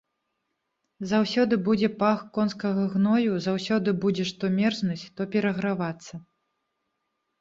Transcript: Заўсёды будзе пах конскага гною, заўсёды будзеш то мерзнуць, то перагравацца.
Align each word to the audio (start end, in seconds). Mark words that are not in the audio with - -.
Заўсёды 1.09 1.59
будзе 1.67 1.89
пах 1.99 2.23
конскага 2.37 2.87
гною, 2.95 3.31
заўсёды 3.47 3.89
будзеш 4.07 4.33
то 4.45 4.53
мерзнуць, 4.57 5.01
то 5.19 5.33
перагравацца. 5.37 6.13